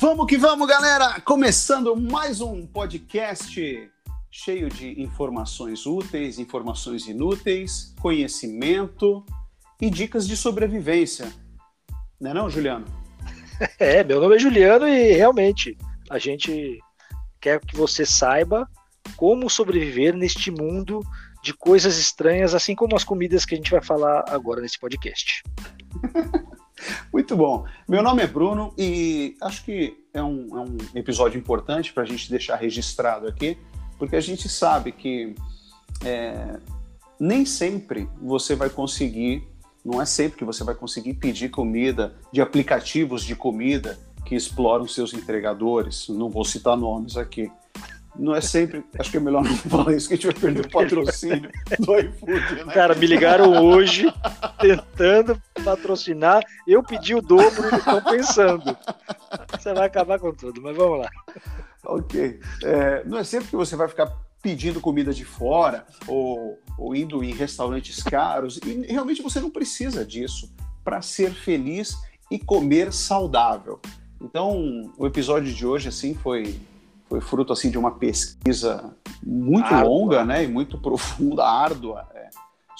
[0.00, 1.20] Vamos que vamos, galera!
[1.20, 3.92] Começando mais um podcast
[4.30, 9.22] cheio de informações úteis, informações inúteis, conhecimento
[9.78, 11.30] e dicas de sobrevivência.
[12.18, 12.86] Não é não, Juliano?
[13.78, 15.76] É, meu nome é Juliano e realmente
[16.08, 16.78] a gente
[17.38, 18.66] quer que você saiba
[19.18, 21.02] como sobreviver neste mundo
[21.42, 25.42] de coisas estranhas, assim como as comidas que a gente vai falar agora nesse podcast.
[27.12, 27.66] Muito bom.
[27.88, 32.06] Meu nome é Bruno e acho que é um, é um episódio importante para a
[32.06, 33.58] gente deixar registrado aqui,
[33.98, 35.34] porque a gente sabe que
[36.04, 36.58] é,
[37.18, 39.46] nem sempre você vai conseguir,
[39.84, 44.86] não é sempre que você vai conseguir pedir comida de aplicativos de comida que exploram
[44.86, 46.08] seus entregadores.
[46.08, 47.50] Não vou citar nomes aqui
[48.18, 48.84] não é sempre.
[48.98, 51.98] Acho que é melhor não falar isso, que a gente vai perder o patrocínio do
[51.98, 52.72] iFood, né?
[52.72, 54.12] Cara, me ligaram hoje
[54.58, 56.42] tentando patrocinar.
[56.66, 58.76] Eu pedi o dobro e estão pensando.
[59.52, 61.10] Você vai acabar com tudo, mas vamos lá.
[61.84, 62.40] Ok.
[62.62, 67.22] É, não é sempre que você vai ficar pedindo comida de fora ou, ou indo
[67.22, 68.58] em restaurantes caros.
[68.64, 70.52] E realmente você não precisa disso
[70.82, 71.96] para ser feliz
[72.30, 73.80] e comer saudável.
[74.20, 76.58] Então, o episódio de hoje assim foi
[77.10, 79.82] foi fruto assim de uma pesquisa muito árdua.
[79.82, 82.30] longa, né, e muito profunda, árdua, é,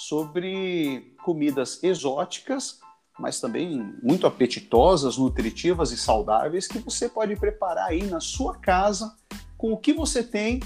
[0.07, 2.79] sobre comidas exóticas,
[3.19, 9.15] mas também muito apetitosas, nutritivas e saudáveis que você pode preparar aí na sua casa
[9.57, 10.59] com o que você tem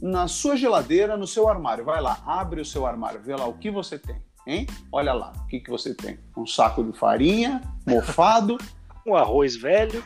[0.00, 1.84] na sua geladeira, no seu armário.
[1.84, 4.66] Vai lá, abre o seu armário, vê lá o que você tem, hein?
[4.92, 6.20] Olha lá, o que, que você tem?
[6.36, 8.56] Um saco de farinha, mofado,
[9.04, 10.04] um arroz velho,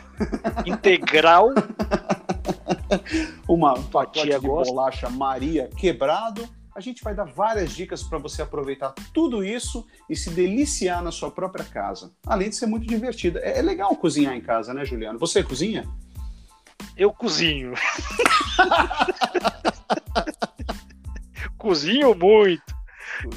[0.64, 1.51] integral
[3.47, 4.73] uma um pacote de gosta.
[4.73, 6.48] bolacha Maria quebrado.
[6.74, 11.10] A gente vai dar várias dicas para você aproveitar tudo isso e se deliciar na
[11.10, 12.12] sua própria casa.
[12.27, 13.39] Além de ser muito divertido.
[13.39, 15.18] É, é legal cozinhar em casa, né, Juliano?
[15.18, 15.86] Você cozinha?
[16.96, 17.74] Eu cozinho.
[21.58, 22.62] cozinho muito.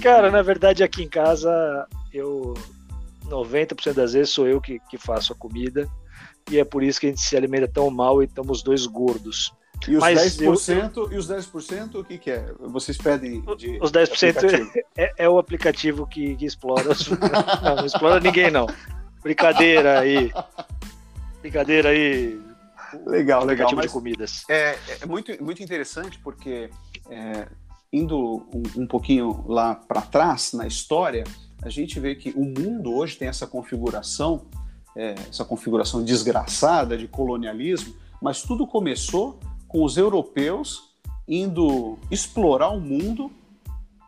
[0.01, 2.53] Cara, na verdade, aqui em casa, eu
[3.25, 5.89] 90% das vezes sou eu que, que faço a comida
[6.49, 9.53] e é por isso que a gente se alimenta tão mal e estamos dois gordos.
[9.87, 11.11] E os Mas 10%, eu...
[11.11, 12.53] e os 10% o que, que é?
[12.59, 16.89] Vocês pedem de Os 10% é, é, o aplicativo que, que explora.
[17.63, 18.67] não, não explora ninguém, não.
[19.21, 20.31] Brincadeira aí.
[21.41, 22.39] Brincadeira aí.
[23.05, 23.69] Legal, legal.
[23.75, 24.43] Mas de comidas.
[24.49, 26.69] É, é muito, muito interessante porque
[27.09, 27.47] é,
[27.91, 31.23] indo um, um pouquinho lá para trás na história,
[31.61, 34.45] a gente vê que o mundo hoje tem essa configuração
[34.95, 39.39] é, essa configuração desgraçada de colonialismo, mas tudo começou
[39.73, 40.93] com os europeus
[41.27, 43.31] indo explorar o mundo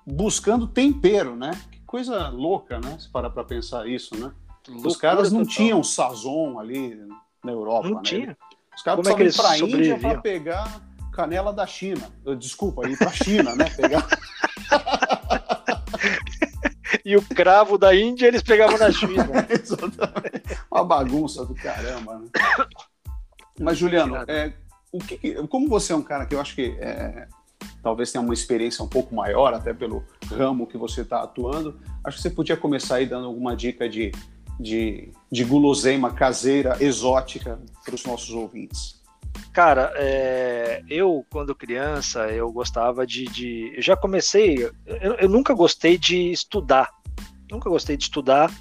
[0.05, 1.59] buscando tempero, né?
[1.71, 2.95] Que coisa louca, né?
[2.99, 4.31] Se parar para pensar isso, né?
[4.67, 5.55] Loucura os caras não total.
[5.55, 6.95] tinham sazon ali
[7.43, 8.01] na Europa, não né?
[8.03, 8.37] Tinha.
[8.75, 10.81] Os caras Como precisavam é ir para a Índia para pegar
[11.11, 12.11] canela da China.
[12.37, 13.67] Desculpa, ir para a China, né?
[13.71, 14.05] Pegar
[17.03, 19.27] e o cravo da Índia eles pegavam na China.
[19.49, 20.59] Exatamente.
[20.69, 22.19] Uma bagunça do caramba.
[22.19, 22.27] Né?
[23.59, 24.53] Mas, Juliano, é,
[24.95, 27.28] o que, como você é um cara que eu acho que é,
[27.81, 32.17] talvez tenha uma experiência um pouco maior, até pelo ramo que você está atuando, acho
[32.17, 34.11] que você podia começar aí dando alguma dica de,
[34.59, 39.03] de, de guloseima caseira, exótica, para os nossos ouvintes.
[39.51, 43.25] Cara, é, eu, quando criança, eu gostava de.
[43.25, 44.63] de eu já comecei.
[44.85, 46.89] Eu, eu, nunca gostei de estudar.
[47.50, 48.51] Nunca gostei de estudar.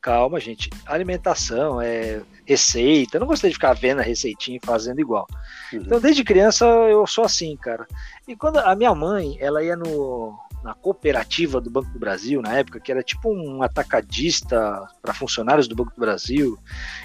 [0.00, 0.70] Calma, gente.
[0.86, 3.16] Alimentação, é, receita.
[3.16, 5.26] Eu não gostei de ficar vendo a receitinha e fazendo igual.
[5.70, 5.80] Uhum.
[5.80, 7.86] Então, desde criança, eu sou assim, cara.
[8.26, 12.54] E quando a minha mãe, ela ia no, na cooperativa do Banco do Brasil, na
[12.54, 16.58] época, que era tipo um atacadista para funcionários do Banco do Brasil,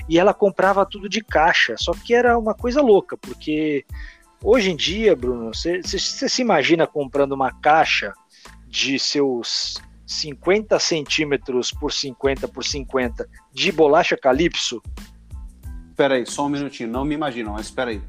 [0.07, 3.85] e ela comprava tudo de caixa, só que era uma coisa louca, porque
[4.41, 8.13] hoje em dia, Bruno, você se imagina comprando uma caixa
[8.65, 9.75] de seus
[10.05, 14.81] 50 centímetros por 50 por 50 de bolacha Calypso?
[15.93, 18.01] Espera aí, só um minutinho, não me imagino, mas espera aí.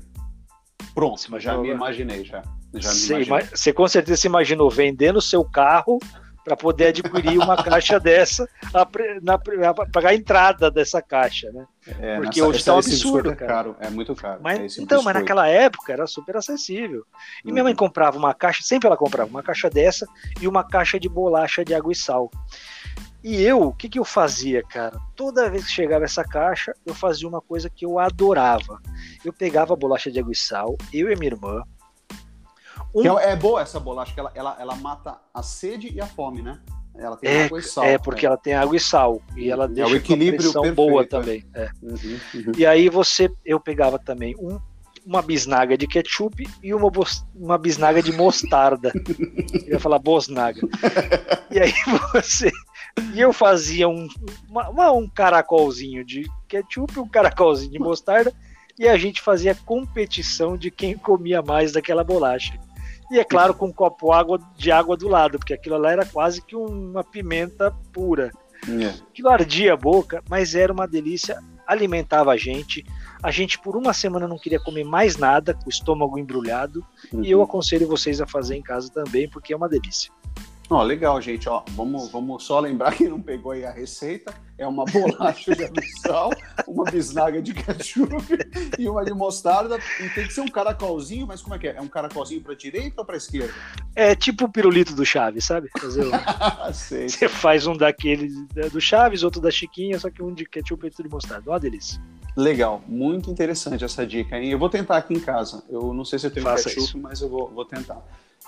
[0.95, 2.43] Pronto, já me imaginei já.
[2.73, 5.99] Você com certeza se imaginou vendendo seu carro
[6.43, 11.67] para poder adquirir uma caixa dessa, para pagar a entrada dessa caixa, né?
[12.01, 13.53] É, Porque nessa, hoje está um absurdo, é cara.
[13.53, 14.41] Caro, é muito caro.
[14.43, 17.05] Mas, é então, mas naquela época era super acessível.
[17.45, 17.79] E minha mãe uhum.
[17.79, 20.07] comprava uma caixa, sempre ela comprava uma caixa dessa
[20.41, 22.31] e uma caixa de bolacha de água e sal.
[23.25, 24.99] E eu, o que, que eu fazia, cara?
[25.17, 28.79] Toda vez que chegava essa caixa, eu fazia uma coisa que eu adorava.
[29.25, 31.63] Eu pegava a bolacha de água e sal, eu e minha irmã,
[32.95, 33.19] um...
[33.19, 36.43] É, é boa essa bolacha, que ela, ela, ela mata a sede e a fome,
[36.43, 36.61] né?
[36.97, 37.85] Ela tem É, água e sal.
[37.85, 39.21] é porque ela tem água e sal.
[39.37, 41.07] E ela É o deixa com a equilíbrio perfeito, boa é.
[41.07, 41.45] também.
[41.55, 41.71] é.
[41.83, 42.53] Uhum, uhum.
[42.57, 44.61] E aí você, eu pegava também um,
[45.05, 46.91] uma bisnaga de ketchup e uma,
[47.35, 48.93] uma bisnaga de mostarda.
[49.67, 50.61] Eu ia falar bosnaga.
[51.51, 51.73] E aí
[52.13, 52.53] você.
[53.15, 54.09] E eu fazia um,
[54.49, 58.33] uma- um caracolzinho de ketchup, um caracolzinho de mostarda,
[58.79, 62.59] e a gente fazia competição de quem comia mais daquela bolacha.
[63.11, 66.07] E é claro, com um copo água, de água do lado, porque aquilo lá era
[66.07, 68.31] quase que uma pimenta pura.
[68.69, 68.87] É.
[69.11, 72.85] Aquilo ardia a boca, mas era uma delícia, alimentava a gente.
[73.23, 76.85] A gente por uma semana não queria comer mais nada, com o estômago embrulhado.
[77.23, 77.45] E eu Uhum.
[77.45, 80.11] aconselho vocês a fazer em casa também, porque é uma delícia.
[80.71, 81.49] Ó, legal, gente.
[81.49, 84.33] Ó, vamos, vamos só lembrar que não pegou aí a receita.
[84.57, 86.31] É uma bolacha de sal,
[86.67, 88.15] uma bisnaga de ketchup
[88.79, 89.79] e uma de mostarda.
[90.01, 91.77] E tem que ser um caracolzinho, mas como é que é?
[91.77, 93.53] É um caracolzinho para direita ou para esquerda?
[93.95, 95.69] É tipo o pirulito do Chaves, sabe?
[95.79, 96.13] Fazer um-
[96.73, 97.09] Sei.
[97.09, 98.29] Você faz um daquele
[98.73, 101.51] do Chaves, outro da Chiquinha, só que um de ketchup e outro de mostarda.
[101.51, 102.01] Uma delícia.
[102.37, 104.51] Legal, muito interessante essa dica, hein?
[104.51, 105.63] Eu vou tentar aqui em casa.
[105.69, 106.99] Eu não sei se eu tenho Faça ketchup, isso.
[106.99, 108.01] mas eu vou, vou tentar.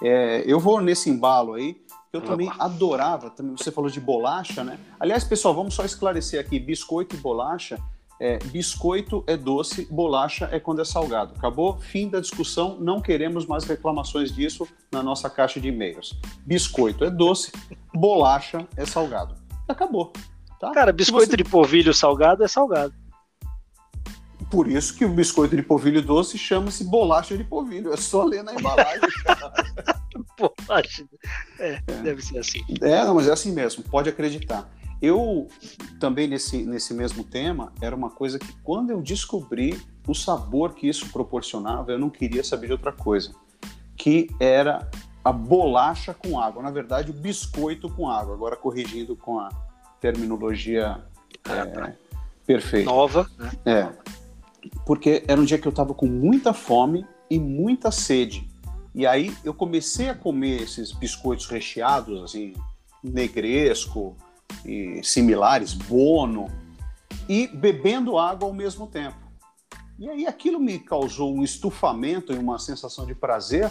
[0.03, 1.81] É, eu vou nesse embalo aí.
[2.17, 3.31] Eu também adorava.
[3.31, 4.79] Também você falou de bolacha, né?
[4.99, 7.79] Aliás, pessoal, vamos só esclarecer aqui: biscoito e bolacha.
[8.19, 11.35] É, biscoito é doce, bolacha é quando é salgado.
[11.37, 11.79] Acabou?
[11.79, 12.79] Fim da discussão.
[12.81, 16.19] Não queremos mais reclamações disso na nossa caixa de e-mails.
[16.47, 17.53] Biscoito é doce,
[17.95, 19.35] bolacha é salgado.
[19.69, 20.13] Acabou.
[20.59, 20.71] Tá?
[20.73, 22.95] Cara, biscoito você- de polvilho salgado é salgado.
[24.51, 27.93] Por isso que o biscoito de polvilho doce chama-se bolacha de polvilho.
[27.93, 29.01] É só ler na embalagem.
[30.37, 31.09] Pô, acho-
[31.59, 32.61] é, deve ser assim.
[32.81, 34.69] é, não, mas é assim mesmo, pode acreditar.
[35.01, 35.47] Eu
[36.01, 39.79] também nesse, nesse mesmo tema, era uma coisa que quando eu descobri
[40.09, 43.35] o sabor que isso proporcionava, eu não queria saber de outra coisa.
[43.95, 44.89] Que era
[45.23, 46.63] a bolacha com água.
[46.63, 48.35] Na verdade, o biscoito com água.
[48.35, 49.51] Agora corrigindo com a
[50.01, 51.03] terminologia
[51.45, 51.93] é,
[52.47, 52.89] perfeita.
[52.89, 53.51] Nova, né?
[53.67, 53.89] É.
[54.87, 58.49] Porque era um dia que eu tava com muita fome e muita sede.
[58.97, 62.55] E aí eu comecei a comer esses biscoitos recheados, assim,
[63.05, 64.17] negresco
[64.65, 66.47] e similares, bono,
[67.29, 69.19] e bebendo água ao mesmo tempo.
[69.99, 73.71] E aí aquilo me causou um estufamento e uma sensação de prazer,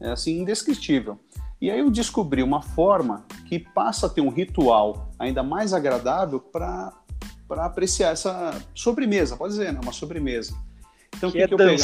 [0.00, 1.20] é, assim, indescritível.
[1.60, 6.40] E aí eu descobri uma forma que passa a ter um ritual ainda mais agradável
[6.40, 6.94] para
[7.46, 9.80] para apreciar essa sobremesa, pode dizer, né?
[9.82, 10.56] Uma sobremesa.
[11.14, 11.74] Então, Que que, é que eu pegava?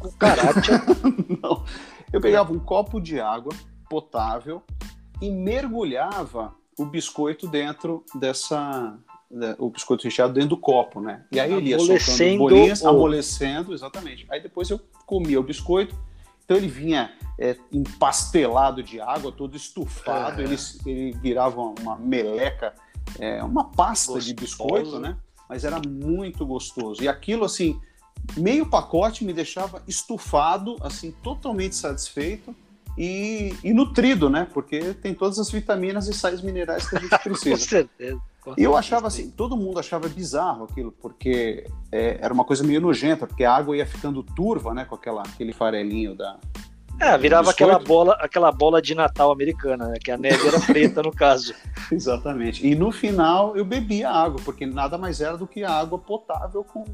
[0.00, 0.70] O karate.
[1.42, 1.64] Não.
[2.12, 3.52] Eu pegava um copo de água
[3.88, 4.62] potável
[5.20, 8.96] e mergulhava o biscoito dentro dessa.
[9.30, 11.24] né, O biscoito recheado dentro do copo, né?
[11.32, 14.26] E aí ele ia soltando bolinhas, o- amolecendo, exatamente.
[14.30, 15.94] Aí depois eu comia o biscoito.
[16.44, 20.44] Então ele vinha é, empastelado de água, todo estufado, É.
[20.44, 20.56] ele,
[20.86, 22.72] ele virava uma meleca,
[23.18, 24.40] é, uma pasta de Gostoso.
[24.40, 25.16] biscoito, né?
[25.48, 27.02] Mas era muito gostoso.
[27.02, 27.78] E aquilo, assim,
[28.36, 32.54] meio pacote me deixava estufado, assim, totalmente satisfeito
[32.96, 34.46] e, e nutrido, né?
[34.52, 37.56] Porque tem todas as vitaminas e sais minerais que a gente Com precisa.
[37.56, 38.20] certeza.
[38.40, 38.78] com E eu certeza.
[38.78, 43.44] achava assim, todo mundo achava bizarro aquilo, porque é, era uma coisa meio nojenta, porque
[43.44, 44.84] a água ia ficando turva, né?
[44.84, 46.36] Com aquela, aquele farelinho da.
[47.00, 49.98] É, virava aquela bola, aquela bola de Natal americana, né?
[50.02, 51.54] Que a neve era preta no caso.
[51.92, 52.66] Exatamente.
[52.66, 56.84] E no final eu bebia água, porque nada mais era do que água potável com,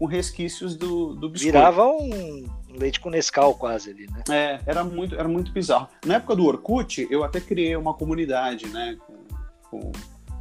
[0.00, 1.58] com resquícios do, do biscoito.
[1.58, 4.22] Virava um leite com Nescau quase ali, né?
[4.30, 5.88] É, era muito, era muito bizarro.
[6.06, 8.96] Na época do Orkut, eu até criei uma comunidade, né?
[9.06, 9.14] Com,
[9.70, 9.92] com-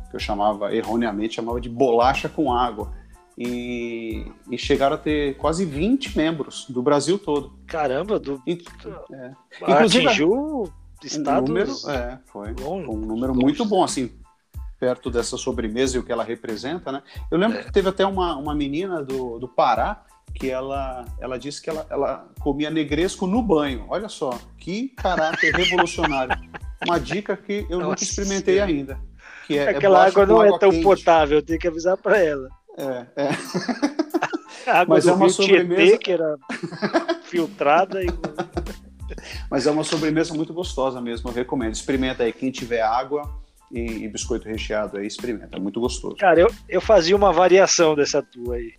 [0.09, 2.93] que eu chamava, erroneamente, chamava de bolacha com água.
[3.37, 7.51] E, e chegaram a ter quase 20 membros do Brasil todo.
[7.67, 8.63] Caramba, do, E-
[9.11, 9.31] é.
[9.61, 10.69] Inclusive, atingiu um
[11.03, 12.53] estados número, é, foi.
[12.57, 14.09] Foi um número muito bom, assim,
[14.79, 17.03] perto dessa sobremesa e o que ela representa, né?
[17.29, 17.63] Eu lembro É.
[17.63, 21.85] que teve até uma, uma menina do, do Pará que ela, ela disse que ela,
[21.89, 23.85] ela comia negresco no banho.
[23.89, 26.37] Olha só, que caráter revolucionário.
[26.87, 28.71] Uma dica que eu nunca Nossa experimentei Senhora.
[28.71, 28.99] ainda.
[29.47, 30.83] Que é, é Aquela bolacha água não é água tão quente.
[30.83, 32.47] potável, tem que avisar pra ela.
[32.77, 33.29] É, é.
[34.69, 36.37] A água Mas do é uma Rio sobremesa- Tietê, que era
[37.23, 38.07] filtrada e
[39.49, 41.73] Mas é uma sobremesa muito gostosa mesmo, eu recomendo.
[41.73, 43.23] Experimenta aí, quem tiver água
[43.71, 46.15] e, e biscoito recheado aí, experimenta, é muito gostoso.
[46.17, 48.73] Cara, eu, eu fazia uma variação dessa tua aí.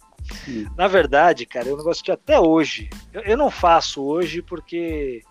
[0.49, 0.67] Hum.
[0.77, 2.89] Na verdade, cara, é um negócio que até hoje.
[3.13, 5.23] Eu, eu não faço hoje porque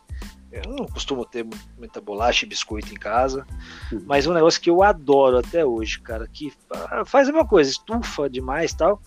[0.51, 3.45] eu não costumo ter mu- muita bolacha e biscoito em casa.
[3.91, 4.03] Uhum.
[4.05, 6.51] Mas um negócio que eu adoro até hoje, cara, que
[7.05, 9.01] faz a mesma coisa, estufa demais e tal,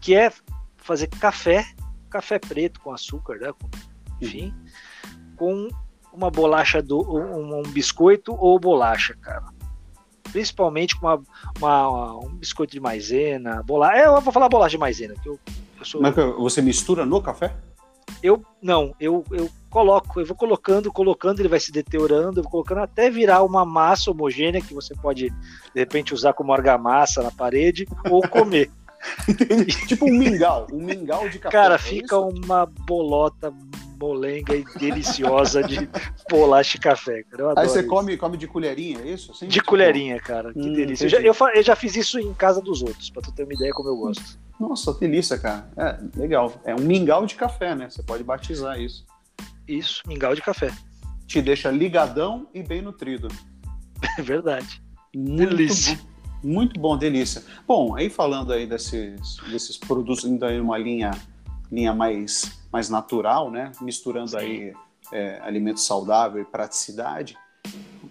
[0.00, 0.32] que é
[0.78, 1.66] fazer café,
[2.08, 3.52] café preto com açúcar, né?
[3.52, 3.68] com-
[4.22, 4.54] enfim,
[5.36, 5.68] com
[6.12, 9.44] uma bolacha do um, um biscoito ou bolacha, cara.
[10.26, 11.22] Principalmente com uma,
[11.58, 13.96] uma, um biscoito de maisena, bolacha.
[13.96, 15.38] É, eu vou falar bolacha de maisena, que eu,
[15.78, 16.00] eu sou.
[16.00, 17.54] Mas você mistura no café?
[18.22, 22.50] Eu não, eu, eu coloco, eu vou colocando, colocando, ele vai se deteriorando, eu vou
[22.50, 27.30] colocando até virar uma massa homogênea que você pode, de repente, usar como argamassa na
[27.30, 28.70] parede ou comer.
[29.86, 31.56] tipo um mingau, um mingau de café.
[31.56, 32.28] Cara, é fica isso?
[32.28, 33.52] uma bolota
[33.98, 35.88] molenga e deliciosa de
[36.30, 37.22] bolacha de café.
[37.24, 37.54] Cara.
[37.56, 39.32] Aí você come, come de colherinha, é isso?
[39.32, 39.66] Assim, de tipo...
[39.66, 40.52] colherinha, cara.
[40.52, 41.04] Que hum, delícia.
[41.04, 43.54] Eu já, eu, eu já, fiz isso em casa dos outros, pra tu ter uma
[43.54, 44.38] ideia como eu gosto.
[44.58, 45.68] Nossa, delícia, cara.
[45.76, 46.52] É, legal.
[46.64, 47.90] É um mingau de café, né?
[47.90, 49.04] Você pode batizar isso.
[49.66, 50.70] Isso, mingau de café.
[51.26, 53.28] Te deixa ligadão e bem nutrido.
[54.18, 54.82] É verdade.
[55.14, 55.96] Muito delícia.
[55.96, 56.16] Bom.
[56.42, 57.42] Muito bom, delícia.
[57.66, 61.10] Bom, aí falando aí desses, desses produtos ainda em uma linha,
[61.70, 63.72] linha mais, mais natural, né?
[63.80, 64.36] Misturando Sim.
[64.36, 64.74] aí
[65.12, 67.36] é, alimento saudável e praticidade.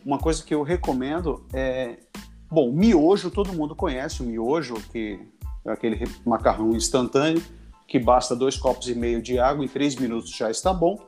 [0.06, 1.98] Uma coisa que eu recomendo é,
[2.50, 5.20] bom, miojo todo mundo conhece o miojo, que
[5.66, 7.42] é aquele macarrão instantâneo
[7.88, 11.00] que basta dois copos e meio de água em três minutos já está bom.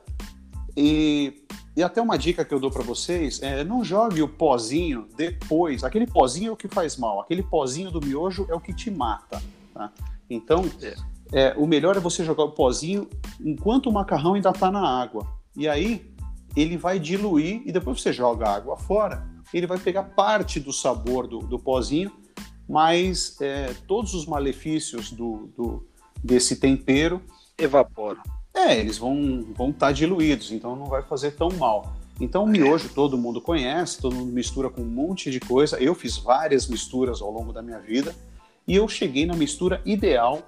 [0.76, 1.44] E,
[1.76, 5.84] e até uma dica que eu dou para vocês é não jogue o pozinho depois.
[5.84, 7.20] Aquele pozinho é o que faz mal.
[7.20, 9.42] Aquele pozinho do miojo é o que te mata.
[9.74, 9.92] Tá?
[10.30, 10.64] Então,
[11.32, 11.48] é.
[11.48, 13.08] É, o melhor é você jogar o pozinho
[13.40, 15.28] enquanto o macarrão ainda está na água.
[15.56, 16.12] E aí
[16.56, 19.28] ele vai diluir e depois você joga a água fora.
[19.54, 22.12] Ele vai pegar parte do sabor do, do pozinho,
[22.68, 25.88] mas é, todos os malefícios do, do,
[26.24, 27.22] desse tempero
[27.58, 28.22] evaporam.
[28.54, 31.96] É, eles vão estar vão tá diluídos, então não vai fazer tão mal.
[32.20, 35.78] Então, o miojo todo mundo conhece, todo mundo mistura com um monte de coisa.
[35.78, 38.16] Eu fiz várias misturas ao longo da minha vida
[38.68, 40.42] e eu cheguei na mistura ideal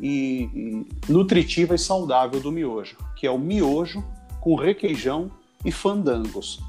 [0.00, 4.04] e, e nutritiva e saudável do miojo, que é o miojo
[4.40, 5.30] com requeijão
[5.64, 6.60] e fandangos.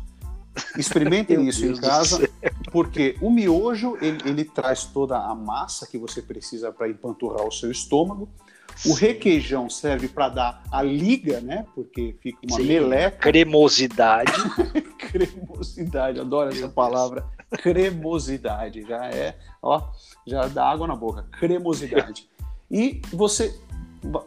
[0.77, 2.29] Experimentem isso Deus em casa,
[2.71, 7.51] porque o miojo ele, ele, traz toda a massa que você precisa para empanturrar o
[7.51, 8.27] seu estômago
[8.85, 11.65] o requeijão serve para dar a liga, né?
[11.73, 13.17] Porque fica uma Sim, meleca.
[13.17, 14.31] Cremosidade.
[14.99, 17.25] cremosidade, adoro essa palavra.
[17.51, 18.83] Cremosidade.
[18.83, 19.89] Já é, ó,
[20.25, 21.25] já dá água na boca.
[21.39, 22.29] Cremosidade.
[22.69, 23.57] E você,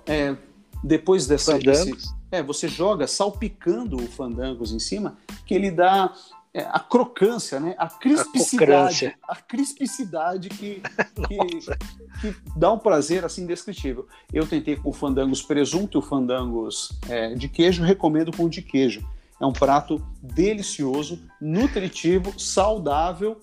[0.06, 0.37] é,
[0.82, 1.59] depois dessa.
[1.59, 1.92] Desse,
[2.32, 6.14] é, você joga salpicando o fandangos em cima, que ele dá
[6.54, 7.75] é, a crocância, né?
[7.76, 10.80] A crispicidade, a, a crispicidade que,
[11.28, 14.06] que, que, dá um prazer assim indescritível.
[14.32, 19.06] Eu tentei com fandangos presunto e fandangos é, de queijo, recomendo com de queijo.
[19.40, 23.40] É um prato delicioso, nutritivo, saudável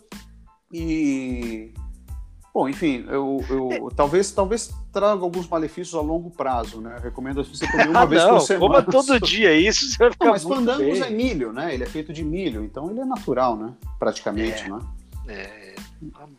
[0.71, 1.73] e
[2.57, 3.95] Bom, enfim, eu, eu é.
[3.95, 6.95] talvez, talvez traga alguns malefícios a longo prazo, né?
[6.97, 8.81] Eu recomendo você comer uma ah, vez não, por semana.
[8.81, 11.73] Coma todo dia isso, você vai ficar não, Mas fandangos é milho, né?
[11.73, 13.73] Ele é feito de milho, então ele é natural, né?
[13.99, 14.79] Praticamente, é, né?
[15.27, 15.75] É.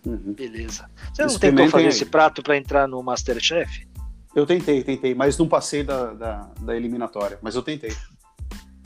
[0.04, 0.34] Uhum.
[0.34, 0.90] Beleza.
[1.12, 3.86] Você não tentou fazer esse prato para entrar no Masterchef?
[4.34, 7.92] Eu tentei, tentei, mas não passei da, da, da eliminatória, mas eu tentei.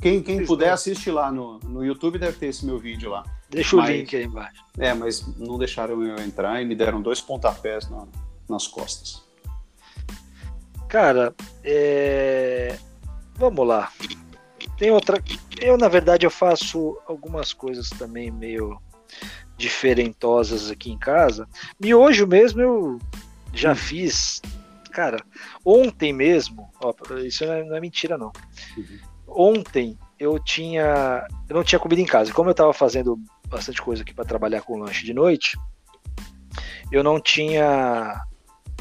[0.00, 3.22] Quem, quem puder, assiste lá no, no YouTube, deve ter esse meu vídeo lá.
[3.48, 4.64] Deixa mas, o link aí embaixo.
[4.76, 8.06] É, mas não deixaram eu entrar e me deram dois pontapés na,
[8.48, 9.22] nas costas.
[10.92, 11.34] Cara,
[11.64, 12.76] é...
[13.34, 13.90] vamos lá.
[14.76, 15.22] Tem outra.
[15.58, 18.78] Eu, na verdade, eu faço algumas coisas também meio
[19.56, 21.48] diferentosas aqui em casa.
[21.80, 22.98] E hoje mesmo eu
[23.54, 23.76] já hum.
[23.76, 24.42] fiz.
[24.90, 25.24] Cara,
[25.64, 26.92] ontem mesmo, ó,
[27.24, 28.30] isso não é, não é mentira, não.
[28.76, 31.26] Uhum ontem eu tinha.
[31.48, 32.32] Eu não tinha comida em casa.
[32.32, 33.18] Como eu estava fazendo
[33.48, 35.58] bastante coisa aqui para trabalhar com lanche de noite,
[36.90, 38.20] eu não tinha.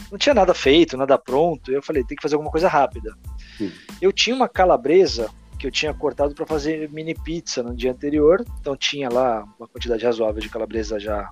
[0.09, 1.71] Não tinha nada feito, nada pronto.
[1.71, 3.13] Eu falei, tem que fazer alguma coisa rápida.
[3.57, 3.71] Sim.
[4.01, 5.29] Eu tinha uma calabresa
[5.59, 8.43] que eu tinha cortado para fazer mini pizza no dia anterior.
[8.59, 11.29] Então tinha lá uma quantidade razoável de calabresa já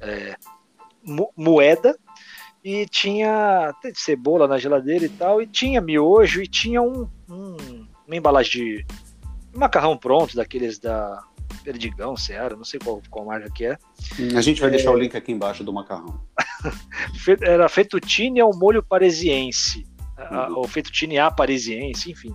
[0.00, 0.36] é,
[1.36, 1.96] moeda.
[2.64, 5.40] E tinha cebola na geladeira e tal.
[5.40, 8.86] E tinha miojo e tinha um, um uma embalagem de
[9.52, 11.22] macarrão pronto, daqueles da
[11.64, 13.78] Perdigão, Seara, não sei qual, qual marca que é.
[14.36, 14.72] A gente vai é...
[14.72, 16.20] deixar o link aqui embaixo do macarrão.
[17.42, 19.86] Era fettuccine ao molho parisiense,
[20.18, 20.58] uhum.
[20.58, 22.34] ou fettuccine a parisiense, enfim.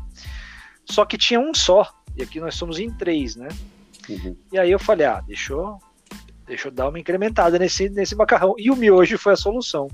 [0.85, 3.47] Só que tinha um só, e aqui nós somos em três, né?
[4.09, 4.35] Uhum.
[4.51, 5.77] E aí eu falei, ah, deixa eu,
[6.45, 8.55] deixa eu dar uma incrementada nesse, nesse macarrão.
[8.57, 9.87] E o miojo foi a solução.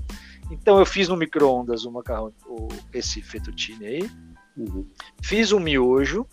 [0.50, 4.10] Então eu fiz no micro-ondas o macarrão, o, esse fettuccine aí,
[4.58, 4.84] Uhum.
[5.22, 6.26] Fiz um miojo,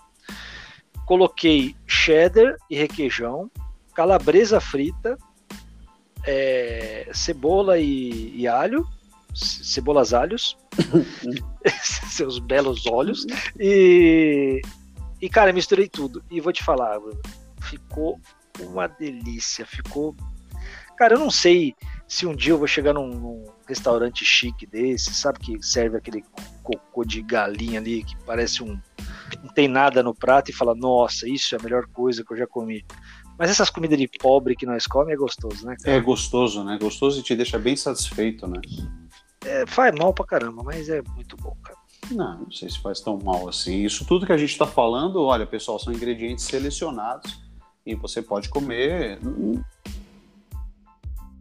[1.06, 3.50] coloquei cheddar e requeijão,
[3.94, 5.16] calabresa frita,
[6.26, 8.88] é, cebola e, e, alho,
[9.34, 10.58] cebolas alhos,
[12.10, 13.26] seus belos olhos,
[13.60, 14.62] e,
[15.22, 16.24] e cara, misturei tudo.
[16.30, 17.00] E vou te falar,
[17.62, 18.20] ficou
[18.60, 20.16] uma delícia, ficou
[20.96, 21.76] Cara, eu não sei
[22.08, 26.24] se um dia eu vou chegar num, num restaurante chique desse, sabe, que serve aquele
[26.64, 28.80] cocô de galinha ali, que parece um.
[29.44, 32.38] Não tem nada no prato e fala, nossa, isso é a melhor coisa que eu
[32.38, 32.86] já comi.
[33.38, 35.76] Mas essas comidas de pobre que nós comemos é gostoso, né?
[35.82, 35.98] Cara?
[35.98, 36.78] É gostoso, né?
[36.82, 38.62] Gostoso e te deixa bem satisfeito, né?
[39.44, 41.78] É, faz mal pra caramba, mas é muito bom, cara.
[42.12, 43.84] Não, não sei se faz tão mal assim.
[43.84, 47.42] Isso tudo que a gente está falando, olha, pessoal, são ingredientes selecionados
[47.86, 49.20] e você pode comer.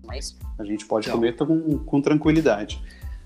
[0.04, 1.14] Mas a gente pode não.
[1.14, 2.82] comer com, com tranquilidade.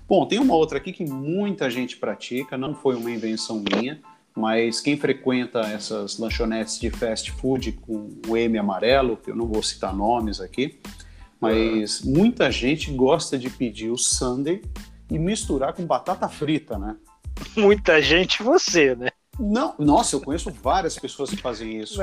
[0.07, 4.01] Bom, tem uma outra aqui que muita gente pratica, não foi uma invenção minha,
[4.39, 9.45] mas quem frequenta essas lanchonetes de fast food com o M amarelo, que eu não
[9.45, 10.79] vou citar nomes aqui,
[11.39, 12.13] mas uhum.
[12.13, 14.61] muita gente gosta de pedir o sundae
[15.11, 16.95] e misturar com batata frita, né?
[17.55, 19.09] Muita gente, você, né?
[19.39, 22.01] Não, nossa, eu conheço várias pessoas que fazem isso.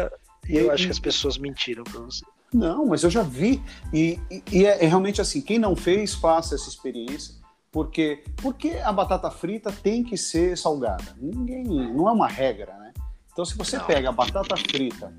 [0.49, 2.25] Eu e, acho que as pessoas mentiram para você.
[2.53, 3.63] Não, mas eu já vi.
[3.93, 7.35] E, e, e é, é, realmente assim: quem não fez, faça essa experiência.
[7.77, 11.15] Porque, porque a batata frita tem que ser salgada?
[11.21, 11.63] Ninguém.
[11.63, 12.95] Não é uma regra, né?
[13.31, 13.85] Então, se você não.
[13.85, 15.13] pega a batata frita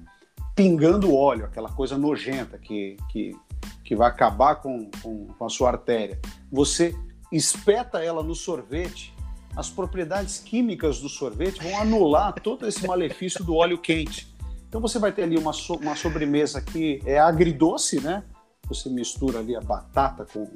[0.55, 3.37] pingando óleo, aquela coisa nojenta que, que,
[3.83, 6.19] que vai acabar com, com, com a sua artéria,
[6.51, 6.95] você
[7.31, 9.13] espeta ela no sorvete
[9.55, 14.35] as propriedades químicas do sorvete vão anular todo esse malefício do óleo quente.
[14.67, 18.23] Então você vai ter ali uma, so uma sobremesa que é agridoce, né?
[18.67, 20.47] Você mistura ali a batata com,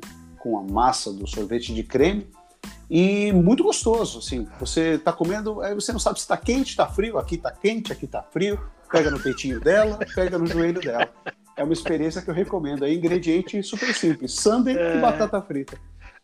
[0.41, 2.27] com a massa do sorvete de creme
[2.89, 4.47] e muito gostoso, assim.
[4.59, 7.91] Você está comendo, aí você não sabe se está quente, está frio, aqui está quente,
[7.91, 8.59] aqui está frio.
[8.91, 11.09] Pega no peitinho dela, pega no joelho dela.
[11.55, 12.83] É uma experiência que eu recomendo.
[12.83, 14.97] É ingrediente super simples: sundae é...
[14.97, 15.77] e batata frita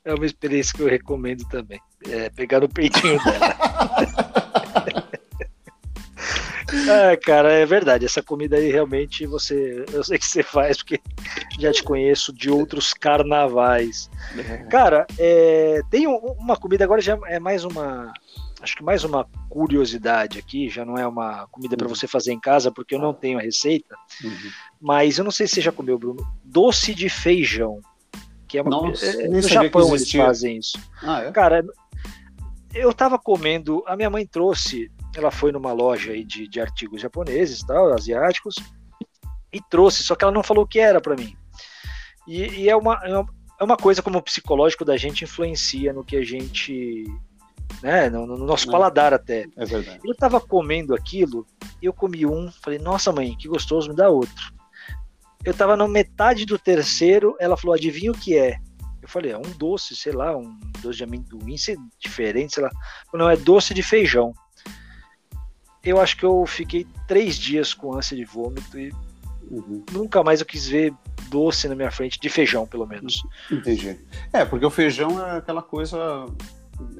[0.08, 1.82] é uma experiência que eu recomendo também.
[2.08, 4.34] É pegar o peitinho dela.
[6.90, 8.06] ah, cara, é verdade.
[8.06, 9.86] Essa comida aí realmente você.
[9.92, 11.00] Eu sei que você faz, porque
[11.60, 14.10] já te conheço de outros carnavais.
[14.38, 14.58] É.
[14.70, 18.14] Cara, é, tem uma comida, agora já é mais uma.
[18.62, 21.94] Acho que mais uma curiosidade aqui, já não é uma comida para uhum.
[21.94, 23.96] você fazer em casa, porque eu não tenho a receita.
[24.24, 24.52] Uhum.
[24.82, 26.26] Mas eu não sei se você já comeu, Bruno.
[26.44, 27.80] Doce de feijão
[28.48, 30.80] que é uma Nossa, é, no Japão eles fazem isso.
[31.04, 31.32] Ah, é?
[31.32, 31.66] Cara,
[32.74, 37.02] eu tava comendo, a minha mãe trouxe, ela foi numa loja aí de, de artigos
[37.02, 38.56] japoneses, tal, asiáticos,
[39.52, 41.36] e trouxe, só que ela não falou o que era para mim.
[42.28, 43.00] E, e é, uma,
[43.60, 47.06] é uma coisa como o psicológico da gente influencia no que a gente
[47.82, 48.72] né, no, no nosso é.
[48.72, 49.48] paladar até.
[49.56, 50.00] É verdade.
[50.04, 51.46] Eu tava comendo aquilo,
[51.82, 54.54] eu comi um, falei, nossa mãe, que gostoso, me dá outro.
[55.44, 58.58] Eu tava na metade do terceiro, ela falou: adivinha o que é?
[59.02, 61.56] Eu falei: é um doce, sei lá, um doce de amendoim,
[62.00, 62.70] diferente, sei lá.
[63.14, 64.34] Não, é doce de feijão.
[65.88, 68.92] Eu acho que eu fiquei três dias com ânsia de vômito e
[69.50, 69.84] uhum.
[69.92, 70.94] nunca mais eu quis ver
[71.30, 73.24] doce na minha frente, de feijão, pelo menos.
[73.52, 73.98] Entendi.
[74.34, 76.26] É, porque o feijão é aquela coisa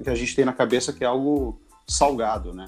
[0.04, 2.66] que a gente tem na cabeça que é algo salgado, né?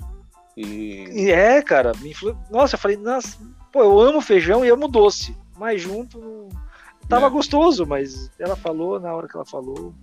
[0.55, 2.38] E, é, cara, me influ...
[2.51, 3.38] nossa, eu falei, nossa,
[3.71, 6.49] pô, eu amo feijão e amo doce mais junto.
[7.08, 7.29] Tava é.
[7.29, 9.93] gostoso, mas ela falou, na hora que ela falou,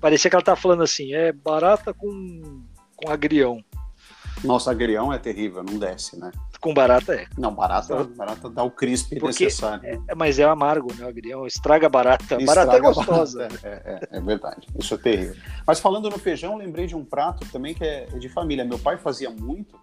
[0.00, 2.62] parecia que ela tava falando assim, é barata com,
[2.96, 3.64] com agrião.
[4.44, 6.30] Nossa, agrião é terrível, não desce, né?
[6.60, 7.26] Com barata é.
[7.36, 10.02] Não, barata, barata dá o crisp Porque necessário.
[10.08, 11.04] É, mas é amargo, né?
[11.04, 12.36] O agrião estraga barata.
[12.36, 13.38] Estraga barata é gostosa.
[13.40, 13.68] Barata.
[13.68, 14.66] É, é, é, verdade.
[14.78, 15.36] Isso é terrível.
[15.66, 18.64] Mas falando no feijão, lembrei de um prato também que é de família.
[18.64, 19.78] Meu pai fazia muito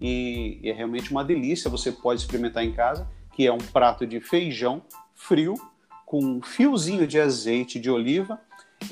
[0.00, 1.70] e é realmente uma delícia.
[1.70, 4.82] Você pode experimentar em casa que é um prato de feijão
[5.14, 5.54] frio
[6.06, 8.40] com um fiozinho de azeite de oliva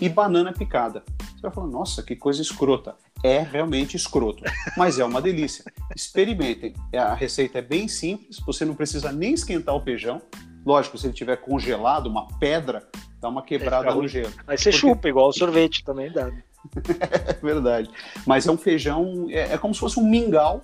[0.00, 1.02] e banana picada.
[1.18, 2.94] Você vai falar, nossa, que coisa escrota.
[3.24, 4.42] É realmente escroto,
[4.76, 5.64] mas é uma delícia.
[5.94, 6.74] Experimentem.
[6.92, 10.20] É, a receita é bem simples, você não precisa nem esquentar o feijão.
[10.66, 12.88] Lógico, se ele tiver congelado, uma pedra,
[13.20, 14.32] dá uma quebrada é, no gelo.
[14.46, 14.78] Aí você Porque...
[14.78, 16.30] chupa, igual o sorvete também dá.
[17.28, 17.90] é verdade.
[18.26, 20.62] Mas é um feijão, é, é como se fosse um mingau,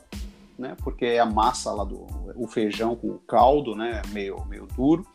[0.58, 0.76] né?
[0.82, 4.02] Porque é a massa lá do o feijão com o caldo, né?
[4.08, 5.06] Meio, meio duro,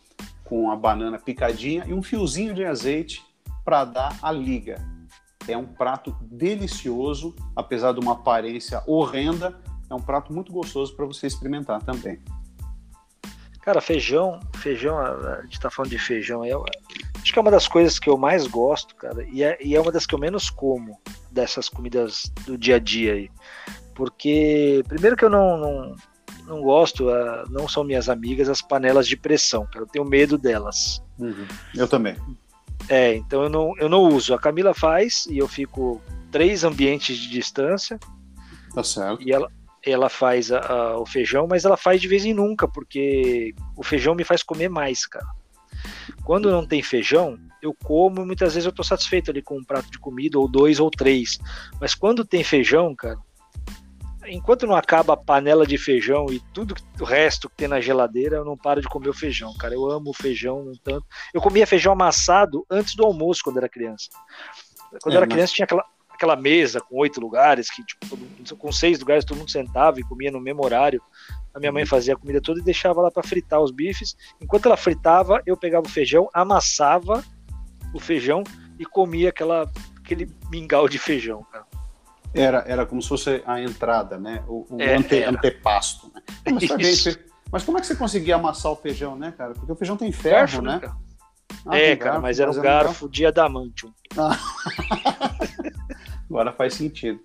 [0.44, 3.22] com a banana picadinha e um fiozinho de azeite
[3.64, 4.76] para dar a liga.
[5.48, 11.06] É um prato delicioso, apesar de uma aparência horrenda, é um prato muito gostoso para
[11.06, 12.20] você experimentar também.
[13.62, 16.66] Cara, feijão, feijão, a gente tá falando de feijão, eu,
[17.22, 19.80] acho que é uma das coisas que eu mais gosto, cara, e é, e é
[19.80, 21.00] uma das que eu menos como
[21.32, 23.32] dessas comidas do dia a dia aí.
[23.96, 25.96] Porque, primeiro que eu não, não,
[26.46, 27.06] não gosto,
[27.50, 31.02] não são minhas amigas as panelas de pressão, cara, eu tenho medo delas.
[31.18, 31.48] Uhum.
[31.74, 32.18] Eu também.
[32.90, 34.34] É, então eu não, eu não uso.
[34.34, 38.00] A Camila faz e eu fico três ambientes de distância.
[38.74, 39.22] Tá certo.
[39.22, 39.50] E ela,
[39.84, 43.84] ela faz a, a, o feijão, mas ela faz de vez em nunca, porque o
[43.84, 45.26] feijão me faz comer mais, cara.
[46.24, 49.64] Quando não tem feijão, eu como e muitas vezes eu tô satisfeito ali com um
[49.64, 51.40] prato de comida, ou dois ou três.
[51.80, 53.18] Mas quando tem feijão, cara,
[54.28, 58.38] enquanto não acaba a panela de feijão e tudo o resto que tem na geladeira,
[58.38, 59.74] eu não paro de comer o feijão, cara.
[59.74, 61.06] Eu amo o feijão um tanto.
[61.34, 64.10] Eu comia feijão amassado antes do almoço quando era criança.
[65.02, 65.34] Quando é, era mas...
[65.34, 69.38] criança tinha aquela, aquela mesa com oito lugares, que tipo, todo, com seis lugares todo
[69.38, 71.02] mundo sentava e comia no mesmo horário.
[71.54, 74.16] A minha mãe fazia a comida toda e deixava lá para fritar os bifes.
[74.42, 77.24] Enquanto ela fritava, eu pegava o feijão, amassava
[77.94, 78.44] o feijão
[78.80, 81.73] e comia aquela, aquele mingau de feijão, cara.
[82.34, 84.44] Era, era como se fosse a entrada, né?
[84.48, 86.12] O, o é, ante, antepasto.
[86.14, 86.22] Né?
[86.52, 87.18] Mas,
[87.52, 89.54] mas, como é que você conseguia amassar o feijão, né, cara?
[89.54, 90.80] Porque o feijão tem ferro, garfo, né?
[90.82, 90.92] né
[91.68, 93.94] ah, é, cara, garfo, mas era um garfo de adamantium.
[94.18, 94.40] Ah.
[96.28, 97.20] Agora faz sentido.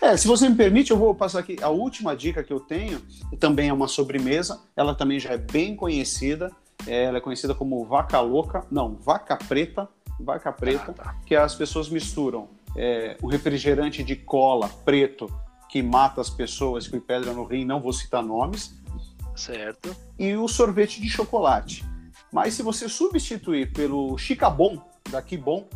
[0.00, 3.00] É, se você me permite, eu vou passar aqui a última dica que eu tenho,
[3.38, 6.50] também é uma sobremesa, ela também já é bem conhecida,
[6.84, 11.14] é, ela é conhecida como vaca louca, não, vaca preta, vaca preta, ah, tá.
[11.24, 15.28] que as pessoas misturam é, o refrigerante de cola preto
[15.68, 18.74] que mata as pessoas com pedra no rim, não vou citar nomes.
[19.36, 19.94] Certo.
[20.18, 21.84] E o sorvete de chocolate.
[22.32, 25.68] Mas se você substituir pelo Chicabon, daqui bom,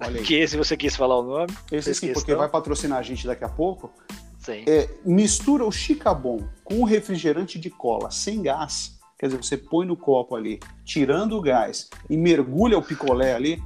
[0.00, 0.24] olha aí.
[0.24, 1.52] Que esse você quis falar o nome?
[1.70, 3.92] Esse sim, porque vai patrocinar a gente daqui a pouco.
[4.38, 4.64] Sim.
[4.66, 8.98] É, mistura o Chicabon com o refrigerante de cola sem gás.
[9.18, 13.62] Quer dizer, você põe no copo ali, tirando o gás e mergulha o picolé ali,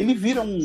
[0.00, 0.58] ele vira um.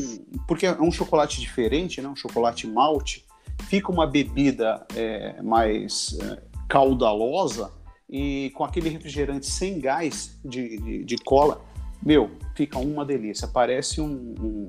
[0.48, 2.08] Porque é um chocolate diferente, né?
[2.08, 3.26] um chocolate malte,
[3.64, 7.72] fica uma bebida é, mais é, caudalosa
[8.10, 11.62] e com aquele refrigerante sem gás de, de, de, cola,
[12.02, 13.46] meu, fica uma delícia.
[13.46, 14.68] Parece um, um,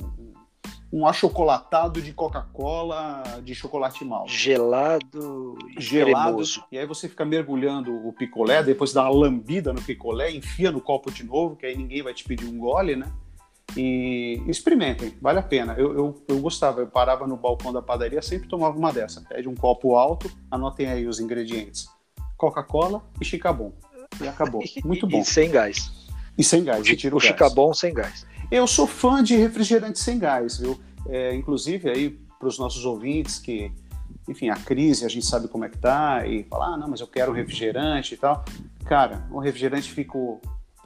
[0.92, 4.36] um achocolatado de Coca-Cola de chocolate malte.
[4.36, 6.24] Gelado, gelado.
[6.24, 6.64] Cremoso.
[6.72, 10.80] E aí você fica mergulhando o picolé, depois dá uma lambida no picolé, enfia no
[10.80, 13.12] copo de novo, que aí ninguém vai te pedir um gole, né?
[13.74, 15.74] E experimentem, vale a pena.
[15.74, 19.22] Eu, eu, eu, gostava, eu parava no balcão da padaria, sempre tomava uma dessa.
[19.22, 21.88] Pede um copo alto, anotem aí os ingredientes:
[22.36, 23.72] Coca-Cola e Chicabon.
[24.20, 24.62] E acabou.
[24.84, 25.20] Muito bom.
[25.20, 25.90] E sem gás.
[26.38, 28.26] E sem gás, e tira o, o Chicabon sem gás.
[28.50, 30.78] Eu sou fã de refrigerante sem gás, viu?
[31.08, 33.72] É, inclusive aí para os nossos ouvintes que,
[34.28, 37.00] enfim, a crise, a gente sabe como é que tá, e falar, ah, não, mas
[37.00, 38.44] eu quero refrigerante e tal.
[38.84, 40.16] Cara, o refrigerante fica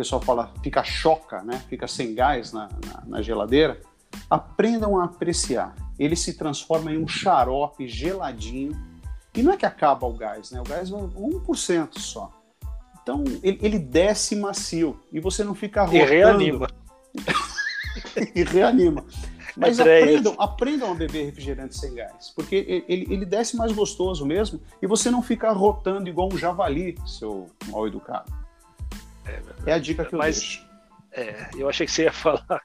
[0.00, 1.62] pessoal fala, fica choca, né?
[1.68, 3.82] fica sem gás na, na, na geladeira,
[4.30, 5.74] aprendam a apreciar.
[5.98, 8.72] Ele se transforma em um xarope geladinho.
[9.34, 10.60] E não é que acaba o gás, né?
[10.60, 12.32] O gás é 1% só.
[13.02, 16.02] Então, ele, ele desce macio e você não fica rotando.
[16.02, 16.68] E reanima.
[18.34, 19.04] e reanima.
[19.54, 24.60] Mas aprendam, aprendam a beber refrigerante sem gás, porque ele, ele desce mais gostoso mesmo
[24.80, 28.39] e você não fica rotando igual um javali, seu mal educado.
[29.66, 30.70] É, é a dica que eu Mas, deixo.
[31.12, 32.62] É, eu achei que você ia falar,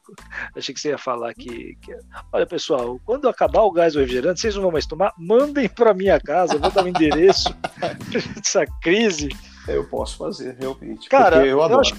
[0.56, 1.98] achei que você ia falar que, que,
[2.32, 6.20] olha pessoal, quando acabar o gás refrigerante, vocês não vão mais tomar, mandem para minha
[6.20, 7.56] casa, eu vou dar o um endereço
[8.36, 9.30] dessa crise.
[9.68, 11.10] Eu posso fazer, realmente.
[11.10, 11.74] Cara, eu adoro.
[11.74, 11.96] Eu acho,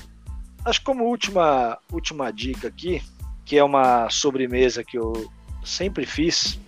[0.65, 3.03] acho como última última dica aqui,
[3.45, 5.31] que é uma sobremesa que eu
[5.65, 6.61] sempre fiz.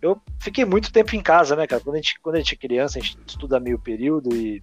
[0.00, 1.82] Eu fiquei muito tempo em casa, né, cara?
[1.82, 4.62] Quando a gente, quando a gente é criança, a gente estuda meio período e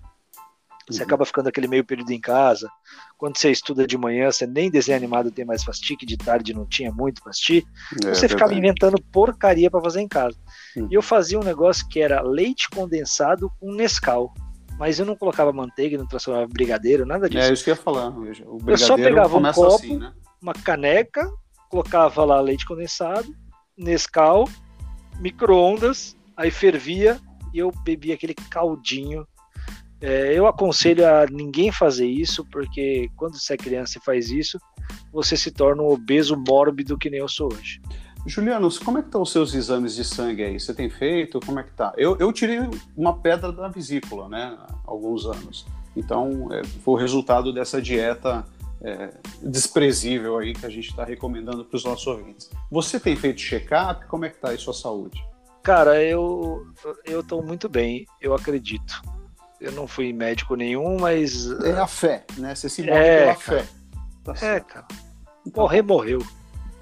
[0.89, 2.69] você acaba ficando aquele meio período em casa.
[3.17, 6.54] Quando você estuda de manhã, você nem desenho animado tem mais fasti, que de tarde
[6.54, 7.65] não tinha muito fasti.
[8.06, 10.38] É, você ficava inventando porcaria para fazer em casa.
[10.78, 10.88] Uhum.
[10.89, 14.34] E eu fazia um negócio que era leite condensado com Nescau.
[14.80, 17.50] Mas eu não colocava manteiga, não transformava em brigadeiro, nada disso.
[17.50, 18.10] É isso que eu ia falar.
[18.10, 20.13] O eu só pegava um copo, assim, né?
[20.41, 21.30] uma caneca,
[21.69, 23.28] colocava lá leite condensado,
[23.76, 24.47] Nescau,
[25.19, 27.19] micro-ondas, aí fervia
[27.54, 29.28] e eu bebia aquele caldinho
[30.00, 34.60] é, eu aconselho a ninguém fazer isso, porque quando você é criança e faz isso,
[35.12, 37.82] você se torna um obeso mórbido que nem eu sou hoje.
[38.26, 40.60] Juliano, como é que estão os seus exames de sangue aí?
[40.60, 41.40] Você tem feito?
[41.40, 41.94] Como é que tá?
[41.98, 42.60] Eu, eu tirei
[42.96, 45.66] uma pedra da vesícula, né, há alguns anos.
[45.96, 48.46] Então, é, foi o resultado dessa dieta
[48.82, 52.52] é, desprezível aí que a gente está recomendando para os nossos ouvintes.
[52.70, 54.06] Você tem feito check-up?
[54.08, 55.24] Como é que está aí sua saúde?
[55.64, 56.68] Cara, eu
[57.04, 59.02] eu estou muito bem, eu acredito
[59.60, 61.50] eu não fui médico nenhum, mas.
[61.62, 62.54] É a fé, né?
[62.54, 63.63] Você se move é, pela cara.
[63.63, 63.70] fé.
[64.24, 64.88] Tá é, cara.
[65.46, 66.20] Então, Morrer, morreu.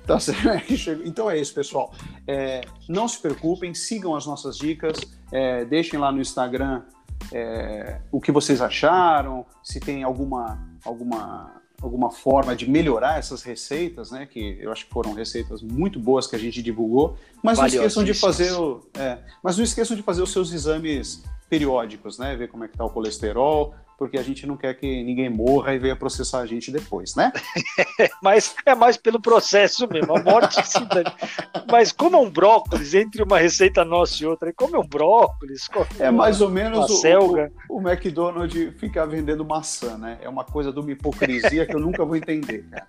[0.05, 1.01] Tá certo.
[1.05, 1.93] Então é isso, pessoal.
[2.27, 4.99] É, não se preocupem, sigam as nossas dicas,
[5.31, 6.83] é, deixem lá no Instagram
[7.31, 14.11] é, o que vocês acharam, se tem alguma, alguma, alguma forma de melhorar essas receitas,
[14.11, 14.25] né?
[14.25, 17.17] Que eu acho que foram receitas muito boas que a gente divulgou.
[17.41, 21.23] Mas não esqueçam de fazer o, é, mas não esqueçam de fazer os seus exames
[21.49, 22.35] periódicos, né?
[22.35, 25.73] Ver como é que está o colesterol, porque a gente não quer que ninguém morra
[25.73, 27.31] e venha processar a gente depois, né?
[28.21, 30.87] Mas é mais pelo processo mesmo, a morte sim.
[31.71, 35.67] Mas como é um brócolis entre uma receita nossa e outra, como é um brócolis?
[35.99, 37.07] É mais ou menos o,
[37.69, 40.17] o, o, McDonald's ficar vendendo maçã, né?
[40.21, 42.87] É uma coisa de uma hipocrisia que eu nunca vou entender, cara.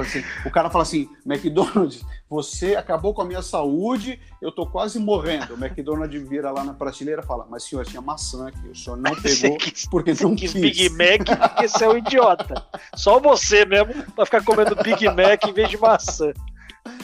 [0.00, 5.00] Assim, o cara fala assim, McDonald's, você acabou com a minha saúde, eu tô quase
[5.00, 5.54] morrendo.
[5.54, 8.96] O McDonald's vira lá na prateleira e fala, mas senhor, tinha maçã aqui, o senhor
[8.96, 9.84] não pegou quis,
[10.16, 10.52] porque não quis.
[10.52, 12.66] Big Mac porque você é um idiota.
[12.94, 16.32] Só você mesmo vai ficar comendo Big Mac em vez de maçã.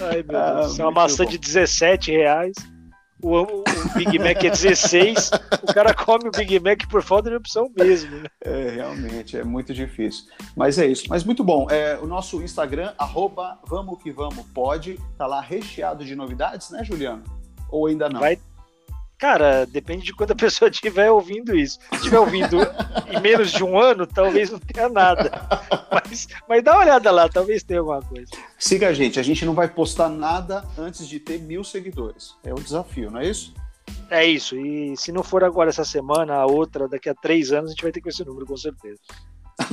[0.01, 1.31] Ai, meu ah, Deus, é uma maçã bom.
[1.31, 2.55] de 17 reais
[3.23, 5.31] o, o, Big Mac é 16,
[5.63, 8.17] o cara come o Big Mac por falta de opção mesmo.
[8.17, 8.29] Né?
[8.41, 10.25] É, realmente, é muito difícil.
[10.57, 11.05] Mas é isso.
[11.09, 11.69] Mas muito bom.
[11.71, 16.83] É, o nosso Instagram, arroba vamos que vamos, pode, tá lá recheado de novidades, né,
[16.83, 17.23] Juliano?
[17.71, 18.19] Ou ainda não?
[18.19, 18.39] Vai,
[19.23, 21.79] Cara, depende de quando a pessoa estiver ouvindo isso.
[21.91, 22.57] Se estiver ouvindo
[23.07, 25.31] em menos de um ano, talvez não tenha nada.
[25.93, 28.33] Mas, mas dá uma olhada lá, talvez tenha alguma coisa.
[28.59, 32.35] Siga a gente, a gente não vai postar nada antes de ter mil seguidores.
[32.43, 33.55] É o desafio, não é isso?
[34.11, 34.57] É isso.
[34.57, 37.83] E se não for agora essa semana, a outra, daqui a três anos, a gente
[37.85, 38.99] vai ter com esse número, com certeza.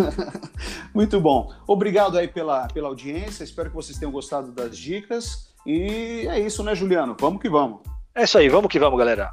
[0.94, 1.52] Muito bom.
[1.66, 3.44] Obrigado aí pela, pela audiência.
[3.44, 5.50] Espero que vocês tenham gostado das dicas.
[5.66, 7.18] E é isso, né, Juliano?
[7.20, 7.89] Vamos que vamos.
[8.16, 9.32] É isso aí, vamos que vamos, galera.